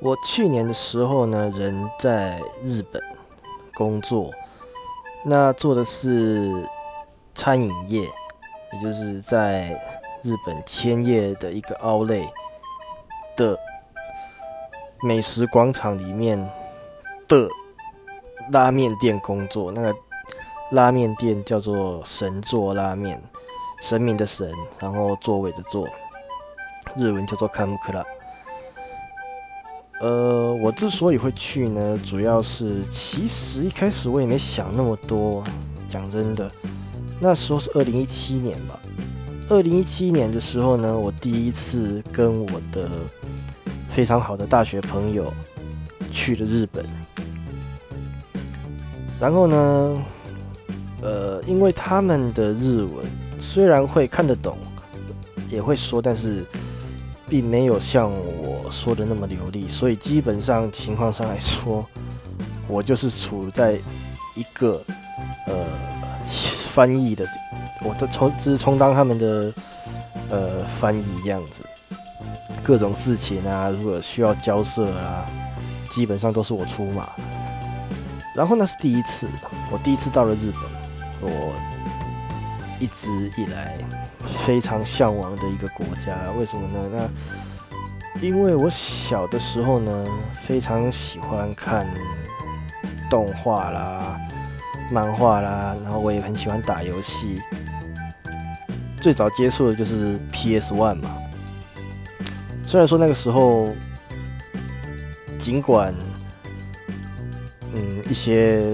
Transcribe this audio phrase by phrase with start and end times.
[0.00, 3.02] 我去年的时候呢，人在日本
[3.74, 4.30] 工作，
[5.24, 6.68] 那做的是
[7.34, 9.70] 餐饮业，也就是在
[10.22, 12.30] 日本千叶的一个奥莱
[13.36, 13.58] 的
[15.02, 16.38] 美食广场里面
[17.26, 17.48] 的
[18.52, 19.72] 拉面店工作。
[19.72, 19.94] 那个
[20.72, 23.22] 拉面店叫做神座拉面，
[23.80, 25.88] 神明的神，然后座位的座，
[26.96, 28.04] 日文叫做卡姆克拉。
[29.98, 35.42] 呃，我之所以会去呢，主要是其实一开始我也没想那么多。
[35.88, 36.50] 讲真的，
[37.18, 38.78] 那时候是二零一七年吧。
[39.48, 42.90] 二零一七年的时候呢，我第一次跟我的
[43.90, 45.32] 非常好的大学朋友
[46.10, 46.84] 去了日本。
[49.18, 50.04] 然后呢，
[51.00, 53.06] 呃，因为他们的日文
[53.38, 54.58] 虽然会看得懂，
[55.48, 56.44] 也会说，但是。
[57.28, 61.84] 并没有像我说的那么流利，所以基本上情况上来说，
[62.68, 63.72] 我就是处在
[64.34, 64.80] 一个
[65.46, 65.54] 呃
[66.72, 67.26] 翻译的，
[67.82, 69.52] 我的充只是充当他们的
[70.30, 71.62] 呃翻译样子，
[72.62, 75.26] 各种事情啊，如果需要交涉啊，
[75.90, 77.08] 基本上都是我出马。
[78.34, 79.26] 然后那是第一次，
[79.72, 81.54] 我第一次到了日本，我
[82.78, 83.76] 一直以来。
[84.34, 86.90] 非常向往的一个国家，为什么呢？
[86.92, 90.06] 那因为我小的时候呢，
[90.42, 91.86] 非常喜欢看
[93.10, 94.18] 动画啦、
[94.90, 97.40] 漫画啦，然后我也很喜欢打游戏。
[99.00, 101.16] 最早接触的就是 PS One 嘛。
[102.66, 103.68] 虽然说那个时候，
[105.38, 105.94] 尽管
[107.74, 108.64] 嗯一些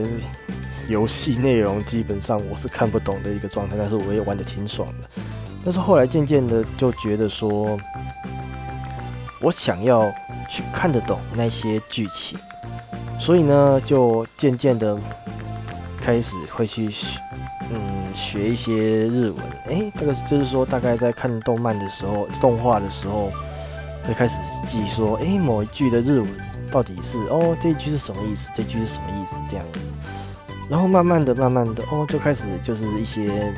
[0.89, 5.09] 游戏内容基本上我是看不懂的一个状态，但是我也玩的挺爽的。
[5.65, 7.79] 但是后来渐渐的就觉得说，
[9.41, 10.13] 我想要
[10.51, 12.37] 去看得懂那些剧情，
[13.21, 14.99] 所以呢，就渐渐的
[16.01, 16.91] 开始会去
[17.71, 18.75] 嗯学一些
[19.07, 19.37] 日文。
[19.69, 23.31] 诶，这个就是说，大概在看动漫的时候、动画的时候，
[24.05, 26.29] 会开始记说，诶，某一句的日文
[26.73, 28.51] 到底是哦，这一句是什么意思？
[28.53, 29.37] 这句是什么意思？
[29.49, 29.95] 这样子，
[30.69, 33.53] 然后慢慢的、慢慢的，哦，就开始就是一些。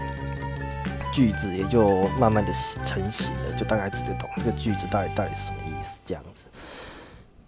[1.14, 2.52] 句子也就慢慢的
[2.84, 6.46] 成型了，就大概听得懂这个句子到底到底是什么意思这样子。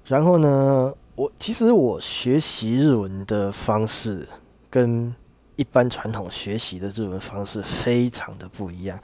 [0.04, 4.28] 然后呢，我其实我学习日文的方式
[4.70, 5.12] 跟
[5.56, 8.96] 一般传统学习的日文方式非常的不一样。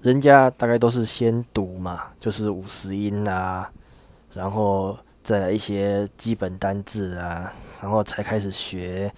[0.00, 3.68] 人家大概都是先读嘛，就是五十音啊，
[4.32, 7.52] 然后再来一些基本单字啊，
[7.82, 9.12] 然后才开始学。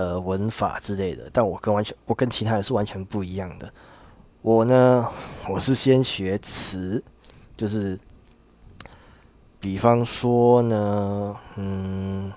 [0.00, 3.70] 呃，文法之类的，但我跟完全，我跟其他人是完全不一样的。
[4.40, 5.06] 我呢，
[5.46, 7.04] 我是先学词，
[7.54, 8.00] 就是，
[9.60, 12.32] 比方说呢，嗯，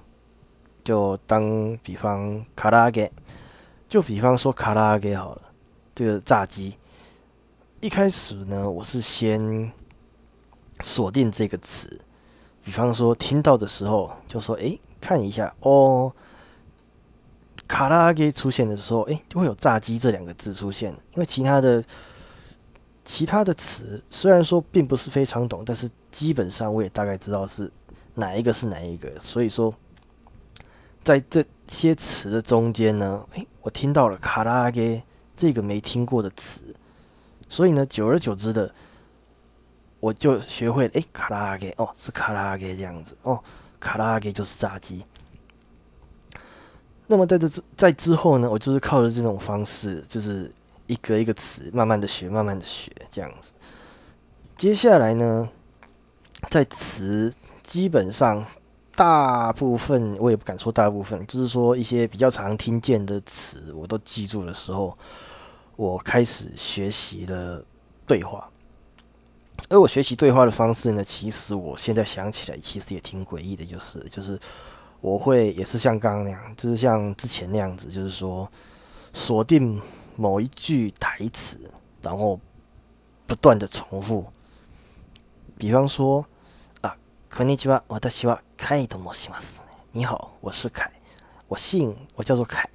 [0.83, 3.09] 就当比方卡拉给，
[3.87, 5.41] 就比方说卡拉给好了，
[5.95, 6.75] 这个炸鸡。
[7.79, 9.71] 一开始呢，我是先
[10.81, 11.97] 锁定这个词，
[12.61, 16.13] 比方说听到的时候就说，诶，看一下哦。
[17.67, 20.91] 卡拉给出现的时候，哎，就会有炸鸡这两个字出现。
[21.13, 21.83] 因为其他的
[23.03, 27.71] 其他的词虽然说并不是非常懂，但是基本上我也大概知道是
[28.15, 29.09] 哪一个是哪一个。
[29.19, 29.73] 所以说，
[31.03, 35.01] 在这些词的中间呢，哎，我听到了卡拉给
[35.35, 36.75] 这个没听过的词，
[37.49, 38.71] 所以呢，久而久之的，
[39.99, 43.41] 我就学会哎，卡拉给哦，是卡拉给这样子哦，
[43.79, 45.03] 卡拉给就是炸鸡。
[47.05, 50.49] 那么在这之在之后呢，我就是靠着这种方式，就是
[50.87, 53.51] 一个一个词，慢慢的学，慢慢的学这样子。
[54.55, 55.49] 接下来呢，
[56.49, 57.31] 在词
[57.61, 58.43] 基本上
[58.95, 64.97] 大部分我也不敢说大部分，就是说一些比较常听见的词我都记住的时候，
[65.75, 67.63] 我开始学习了
[68.07, 68.49] 对话。
[69.69, 74.39] 而我学习对话的方式呢，其实我现在想起来，其实也挺诡异的，就是就是。
[75.02, 78.50] 我会也是像刚刚那样，就是像之前那样子，就是说
[79.12, 79.80] 锁定
[80.16, 81.70] 某一句台词，
[82.02, 82.40] 然后
[83.26, 84.26] 不断的重复。
[85.56, 86.26] 比方说
[86.80, 86.96] 啊，
[87.30, 89.60] こんにちは、私はカイと申します。
[89.92, 90.90] 你好，我是凯，
[91.46, 92.68] 我姓，我叫做凯。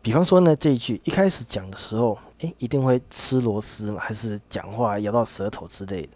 [0.00, 6.10] 比方说呢，这一句一开始讲的时候，诶，一定会吃螺丝嘛，还是讲话咬到舌头之类的。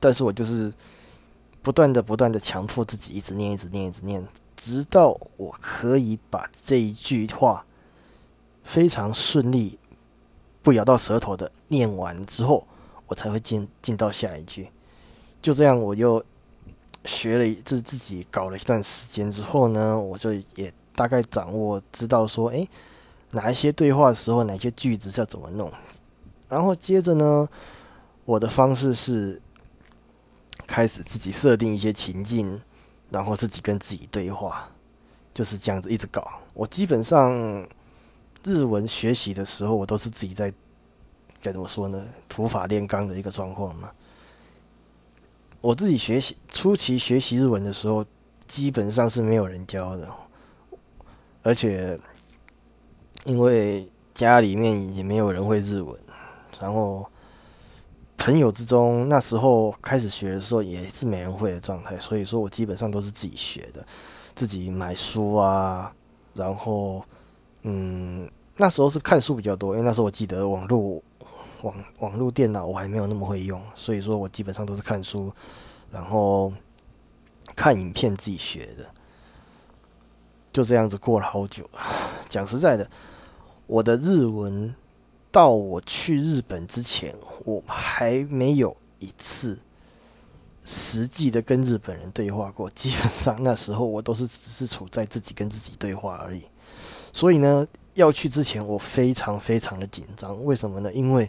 [0.00, 0.72] 但是我就是。
[1.63, 4.23] 不断的、不断的强迫自己一直念、一直念、一直念，
[4.55, 7.65] 直到我可以把这一句话
[8.63, 9.79] 非常顺利、
[10.61, 12.67] 不咬到舌头的念完之后，
[13.07, 14.69] 我才会进进到下一句。
[15.41, 16.23] 就这样，我又
[17.05, 22.69] 学了，自自己搞了一段时间之后呢，我就也大概掌握知道说，诶，
[23.31, 25.71] 哪一些对话的时候，哪些句子是要怎么弄。
[26.49, 27.47] 然后接着呢，
[28.25, 29.41] 我的方式是
[30.67, 32.61] 开始自己设定一些情境，
[33.09, 34.69] 然后自己跟自己对话，
[35.33, 36.27] 就是这样子一直搞。
[36.53, 37.31] 我基本上
[38.43, 40.53] 日文学习的时候，我都是自己在
[41.41, 42.03] 该怎么说呢？
[42.27, 43.91] 土法炼钢的一个状况嘛。
[45.61, 48.05] 我自己学习初期学习日文的时候，
[48.47, 50.09] 基本上是没有人教的，
[51.41, 51.97] 而且
[53.23, 55.97] 因为家里面也没有人会日文，
[56.59, 57.09] 然后
[58.17, 63.85] 朋友之中那时候开始学的时候也是没人会的状态，所以说我基本上都是自己学的，
[64.35, 65.93] 自己买书啊，
[66.33, 67.03] 然后
[67.63, 71.01] 嗯，那时候是看书比较多，因为那时候我记得网络。
[71.63, 75.31] 网网络电脑我还没有那么会用，所以说我基本上都是看书，
[75.89, 76.51] 然后
[77.55, 78.85] 看影片自己学的，
[80.51, 81.63] 就这样子过了好久。
[82.27, 82.85] 讲实在的，
[83.65, 84.75] 我的日文
[85.33, 87.11] 到我去日本之前，
[87.43, 89.57] 我还没有一次
[90.63, 92.69] 实际的跟日本人对话过。
[92.69, 96.43] 基本上那时候我都是只是处在自己跟自己对话而已。
[97.11, 100.45] 所以呢，要去之前我非常非常的紧张。
[100.45, 100.93] 为什么呢？
[100.93, 101.27] 因为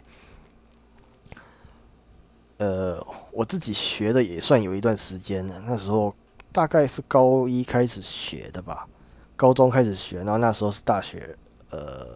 [2.57, 5.59] 呃，我自己学的也算有一段时间了。
[5.65, 6.15] 那时候
[6.51, 8.87] 大概是高一开始学的吧，
[9.35, 11.35] 高中开始学，然后那时候是大学，
[11.71, 12.07] 呃，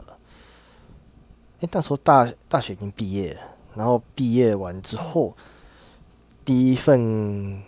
[1.62, 3.38] 哎，那时候大大学已经毕业，
[3.76, 5.36] 然后毕业完之后，
[6.46, 7.62] 第一份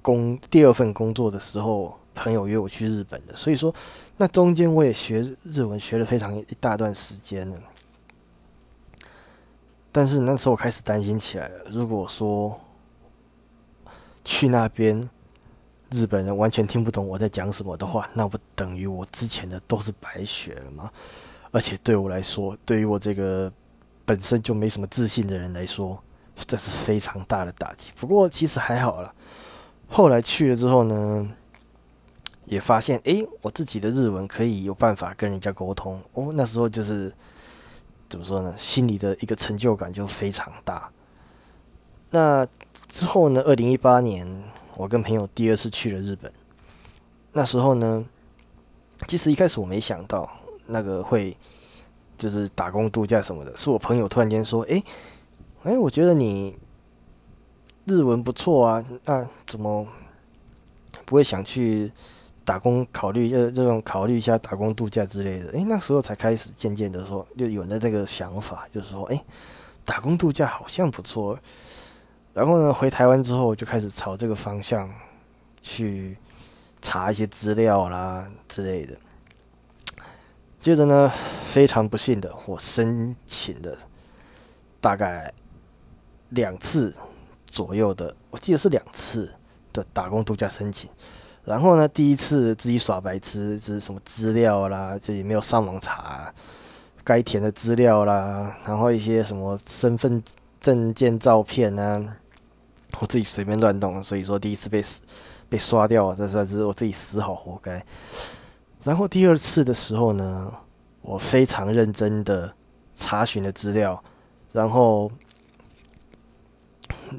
[0.00, 3.74] 工、第二份工作的时候，朋友约我去日本的，所以说
[4.16, 7.56] 那中间我也学日文学了非常一大段时间了。
[9.90, 11.64] 但是那时候我开始担心起来了。
[11.70, 12.60] 如果说
[14.24, 15.08] 去那边
[15.90, 20.92] 日本人完全听不懂我在讲什么的话，那不等于我之前的都是白学了吗？
[21.50, 23.52] 而且对我来说，对于我这个
[24.04, 26.02] 本身就没什么自信的人来说，
[26.34, 27.90] 这是非常大的打击。
[27.96, 29.14] 不过其实还好了。
[29.88, 31.28] 后来去了之后呢，
[32.44, 36.00] 也发现诶，我自己的日文可以有办法跟人家沟通。
[36.12, 37.12] 哦，那时候就是。
[38.10, 38.54] 怎么说呢？
[38.56, 40.90] 心里的一个成就感就非常大。
[42.08, 42.48] 那
[42.88, 43.42] 之后呢？
[43.42, 44.26] 二零一八年，
[44.76, 46.32] 我跟朋友第二次去了日本。
[47.34, 48.02] 那时候呢，
[49.06, 50.26] 其实一开始我没想到
[50.68, 51.36] 那个会
[52.16, 53.56] 就是打工度假什么的。
[53.56, 54.80] 是我朋友突然间说：“哎，
[55.64, 56.56] 哎，我觉得你
[57.84, 59.84] 日文不错啊，那怎么
[61.04, 61.90] 不会想去？”
[62.48, 69.20] 打工考虑呃这种考虑一下打工度假之类的，诶，那时候才开始渐渐的说就有了这个想法，就是说诶，
[69.84, 71.38] 打工度假好像不错。
[72.32, 74.90] 然后呢，回台湾之后就开始朝这个方向
[75.60, 76.16] 去
[76.80, 78.96] 查一些资料啦之类的。
[80.68, 81.10] 接着呢，
[81.46, 83.74] 非常不幸的，我申请的
[84.82, 85.32] 大概
[86.28, 86.94] 两次
[87.46, 89.32] 左右的，我记得是两次
[89.72, 90.90] 的打工度假申请。
[91.42, 96.30] 然后呢，第一次自己耍白痴，就是什么资料啦，就也没有上网查
[97.02, 100.22] 该填的资料啦，然后一些什么身份
[100.60, 102.14] 证件照片呢，
[103.00, 104.84] 我自己随便乱动，所以说第一次被
[105.48, 107.82] 被刷掉，这算是我自己死好活该。
[108.84, 110.52] 然后第二次的时候呢，
[111.02, 112.52] 我非常认真的
[112.94, 114.02] 查询了资料，
[114.52, 115.10] 然后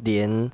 [0.04, 0.50] 连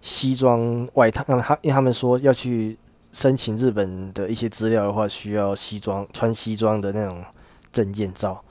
[0.00, 2.78] 西装外套，他因为他们说要去。
[3.12, 7.24] 申请日本的一些资料的话，需要西装穿西装的那种
[7.72, 8.44] 证件照。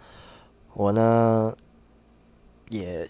[0.73, 1.55] 我呢，
[2.69, 3.07] 也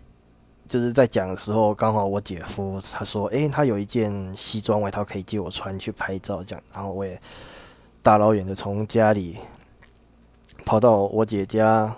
[0.67, 7.17] 就是在讲的时候，刚好我姐夫他说：“诶，他有一件西装外套可以借我穿去拍照。”这样，然后我也
[8.05, 9.35] 大老远的从家里
[10.63, 11.91] 跑到我姐家，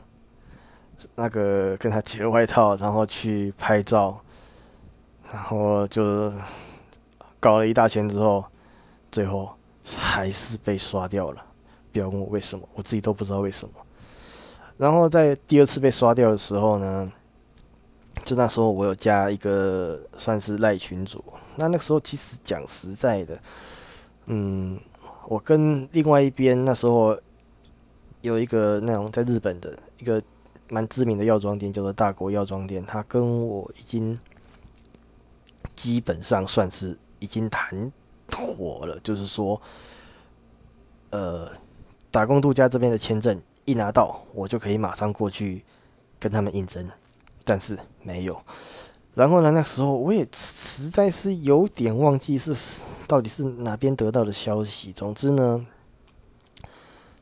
[1.16, 4.18] 那个跟她借了外套，然后去拍照，
[5.30, 6.32] 然后就
[7.42, 8.46] 搞了一大圈之后。
[9.12, 9.54] 最后
[9.98, 11.44] 还是被刷掉了，
[11.92, 13.74] 不要问我为什么，我自己都不知道为什么。
[14.78, 17.12] 然后在第二次被刷掉的时候呢，
[18.24, 21.24] 就那时候我有加一个算是赖群主。
[21.56, 23.40] 那那个时候其实讲实在的，
[24.28, 24.80] 嗯，
[25.28, 27.18] 我跟另外一边那时候
[28.22, 30.22] 有一个那种在日本的一个
[30.70, 34.20] 蛮知名的药妆店，叫做大国药妆店，他跟我已经
[35.76, 37.92] 基本上算是已经谈。
[38.30, 39.60] 妥了，就是说，
[41.12, 41.50] 呃，
[42.12, 45.64] 打工度假这边的签证一拿到，我就可以马上过去
[46.20, 46.86] 跟他们应征，
[47.46, 48.38] 但是没有。
[49.18, 52.56] 然后呢，那时候我也实在是有点忘记是
[53.08, 54.94] 到底是哪边得到的消息。
[54.94, 55.66] 总之呢，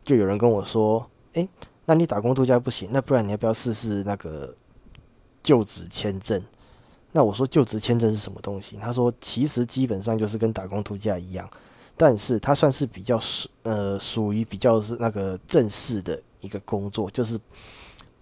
[0.04, 1.48] 就有人跟我说：“诶，
[1.86, 4.54] 那你打工度假不行，那不然你要不要试试那个
[5.42, 6.44] 就职签证？”
[7.14, 8.78] 那我说就职签证是什么东西？
[8.82, 11.50] 他说其实基本上就是跟打工度假一样，
[11.96, 17.40] 但是它算是比较属呃属于比较是那个正式的一个工作，就是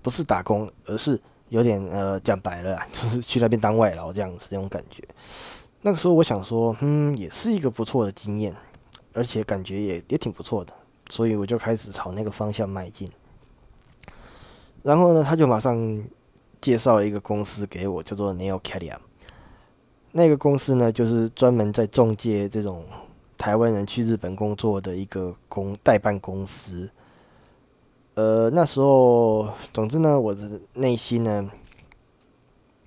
[0.03, 1.19] 不是打工，而是
[1.53, 5.03] 有点呃讲白了，就是去那边当外劳这样子这种感觉。
[5.81, 8.55] 那个时候我想说，嗯，也是一个不错的经验，
[9.13, 10.73] 而且感觉也也挺不错的，
[11.09, 13.09] 所以我就开始朝那个方向迈进。
[14.81, 16.03] 然后呢，他就马上。
[16.63, 18.97] 介绍一个公司给我，叫做 Neo c a l i a
[20.13, 22.85] 那个公司呢，就是专门在中介这种
[23.37, 26.89] 台湾人去日本工作的一个公代办公司。
[28.15, 31.49] 呃，那时候，总之呢，我的内心呢，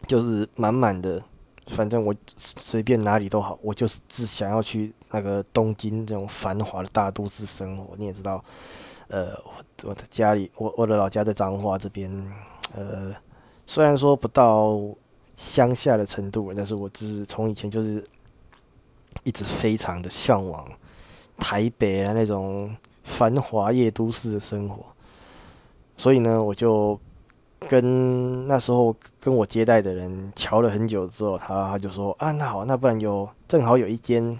[0.06, 1.22] 就是满满的，
[1.66, 7.96] 反正我随便哪里都好，我就是只想要去那个东京这种繁华的大都市生活。
[7.96, 8.44] 你也知道，
[9.08, 9.30] 呃，
[9.84, 12.10] 我的家里，我我的老家在彰化这边，
[12.74, 13.14] 呃。
[13.68, 14.78] 虽然说不到
[15.34, 18.00] 乡下的程度，但是我只是从以前就是
[19.24, 20.64] 一直非常的向往
[21.36, 24.86] 台北啊那种繁华夜都市的生活，
[25.96, 26.98] 所以呢，我就
[27.68, 34.38] 跟那时候跟我接待的人瞧了很久之后，他他就说啊，那好，那不然有正好有一间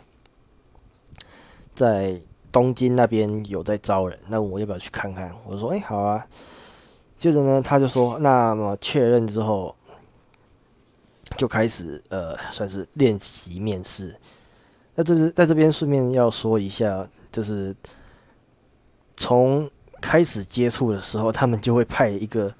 [1.74, 2.20] 在
[2.52, 5.34] 东京那边有在招人，那我要不要去看看？
[5.46, 6.26] 我说哎，好啊。
[7.18, 9.74] 接着呢，他就说：“那么确认之后，
[11.38, 14.14] 就开始呃，算是练习面试。
[14.94, 17.74] 那这是在这边顺便要说一下，就是
[19.16, 19.66] 从
[20.06, 22.54] 开始接触的时候，他们就会派一个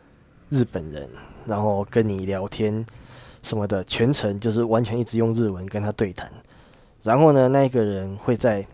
[0.49, 1.09] 日本人，
[1.47, 2.85] 然后跟你聊天
[3.41, 6.29] 什么的，全程就是完全一直用日文跟他对谈。
[7.05, 8.67] 然后呢，那个人会在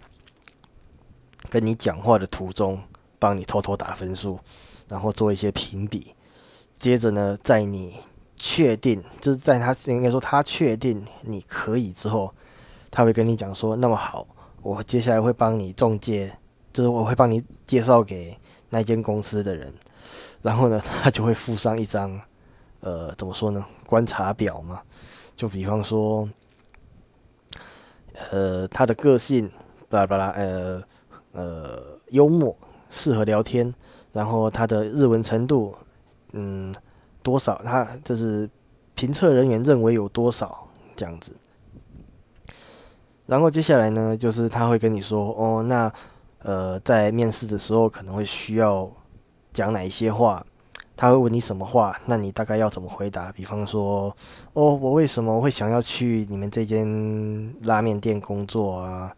[1.51, 2.81] 跟你讲话的途中
[3.19, 4.41] 帮你偷偷打分数。”
[4.89, 6.15] 然后做一些评比，
[6.79, 7.97] 接着呢，在你
[8.37, 12.35] 确定，就是在他应该说他确定你可以之后，
[12.91, 14.27] 他会跟你讲说，那么好，
[14.63, 16.31] 我接下来会帮你中介，
[16.75, 18.37] 就是我会帮你介绍给
[18.73, 19.71] 那间公司的人，
[20.41, 22.19] 然后呢， 他就会附上一张，
[22.81, 24.81] 呃，怎么说呢，观察表嘛，
[25.37, 26.27] 就比方说，
[28.31, 29.51] 呃，他的个性，
[29.91, 30.83] 巴拉巴拉，呃
[31.33, 32.57] 呃，幽默，
[32.89, 33.73] 适合聊天。
[34.11, 35.75] 然后他的日文程度，
[36.33, 36.75] 嗯，
[37.23, 37.61] 多少？
[37.63, 38.49] 他就是
[38.95, 41.37] 评测人员认为有多少这样子。
[43.27, 45.93] 然后接下来呢，就是他会跟你说，哦，那
[46.43, 48.91] 呃，在面试的时候可能会需要
[49.53, 50.45] 讲哪一些话？
[50.95, 51.99] 他会问你什么话？
[52.05, 53.33] 那你大概要怎么回答？
[53.33, 54.15] 比方说，
[54.53, 59.13] 哦，我为什么会想要去你们这间拉面店工作啊？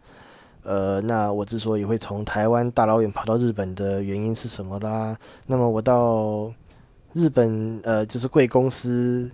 [0.63, 5.15] 呃，那我之所以会从台湾大老远跑到日本的原因是什么啦？
[5.45, 6.51] 那么我到
[7.13, 9.29] 日本，呃，就是贵公司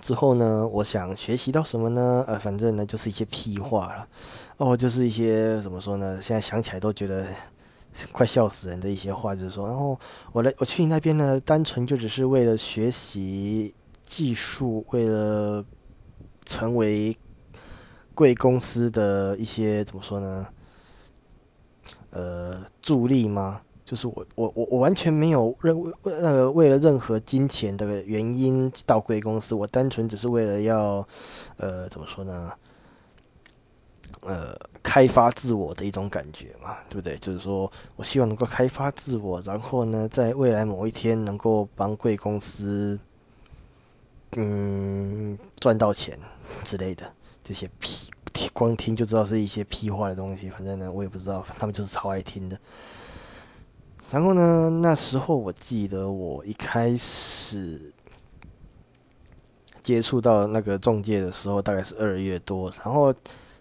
[0.00, 2.24] 之后呢，我想学习到什么呢？
[2.26, 4.08] 呃，反正呢就是一些屁话了，
[4.62, 6.20] 哦，就是一些怎么说呢？
[6.22, 7.26] 现在想起来都觉得
[8.12, 9.98] 快笑死人的一些话，就是说，然后
[10.32, 13.74] 我来我去你那边呢，单纯就只是为了学习
[14.06, 15.64] 技术，为了
[16.44, 17.16] 成为。
[18.14, 20.46] 贵公司的一些怎么说呢？
[22.10, 23.62] 呃，助力吗？
[23.86, 31.04] 就是我我我我完全没有任为那个为了任何金钱的原因到贵公司，我单纯只是为了要
[31.56, 32.52] 呃怎么说呢？
[34.22, 37.16] 呃，开发自我的一种感觉嘛，对不对？
[37.18, 42.98] 就是说我希望能够开发自我，然后呢，在未来某一天能够帮贵公司
[44.32, 46.18] 嗯赚到钱
[46.64, 47.12] 之类的。
[47.44, 48.08] 这些屁，
[48.52, 50.48] 光听就知道是一些屁话的东西。
[50.48, 52.56] 反正呢，我也不知道，他们就是超爱听的。
[54.12, 57.92] 然后呢，那时候我记得我一开始
[59.82, 62.70] 接触到那个中介的时候，大概是二月多。
[62.84, 63.12] 然后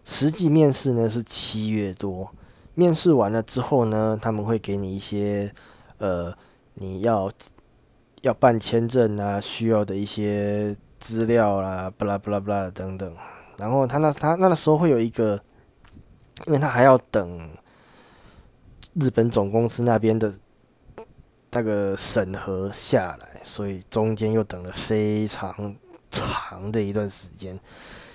[0.04, 2.30] 实际面试呢是七月多。
[2.74, 5.54] 面试完了之后呢，他们会给你一些
[5.98, 6.34] 呃，
[6.76, 7.30] 你要
[8.22, 13.16] 要办签证啊，需要的一些资料啦，巴拉巴拉巴拉等等。
[13.58, 15.40] 然后他那他那个时候会有一个，
[16.48, 17.50] 因为他还要等
[18.94, 20.34] 日本总公司那边的
[21.52, 25.76] 那个审核下来，所以中间又等了非常
[26.10, 27.60] 长的一段时间。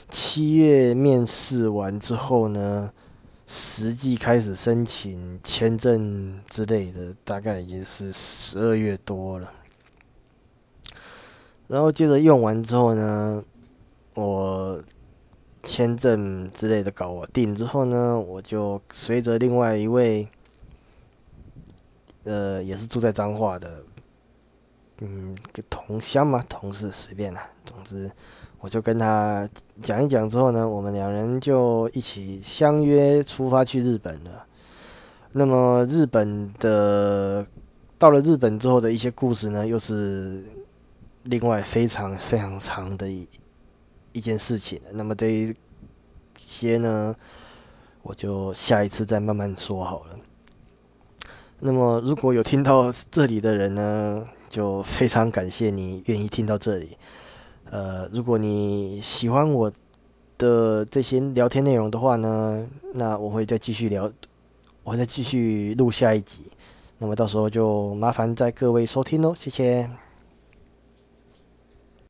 [0.09, 2.93] 七月面试完之后呢，
[3.47, 9.53] 实际开始申请签证之类的，大概已经是十二月多了。
[11.69, 13.45] 然后接着用完之后呢，
[14.15, 14.83] 我。
[15.63, 20.29] 签证之类的搞定之后呢，我就随着另外一位，
[22.23, 23.83] 呃，也是住在彰化的，
[24.99, 25.37] 嗯，
[25.69, 27.51] 同乡嘛，同事随便啦。
[27.65, 28.09] 总之，
[28.67, 29.49] 我就跟他
[29.81, 34.45] 讲一讲之后呢，我们两人就一起相约出发去日本了。
[35.31, 37.47] 那么日本的
[37.97, 40.43] 到了日本之后的一些故事呢，又是
[41.23, 43.29] 另外非常非常长的一
[44.11, 44.81] 一件事情。
[44.91, 45.55] 那么这一
[46.37, 47.15] 些呢，
[48.03, 50.19] 我就下一次再慢慢说好了。
[51.61, 56.99] 那么如果有听到这里的人呢，就非常感谢你愿意听到这里。
[57.71, 59.71] 呃，如果你喜欢我
[60.39, 64.11] 的这些聊天内容的话呢，那我会再继续聊，
[64.85, 66.43] 我会再继续录下一集。
[66.99, 70.06] 那么到时候就麻烦在各位收听喽，谢谢。